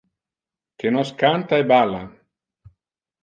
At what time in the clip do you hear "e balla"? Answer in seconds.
1.61-2.03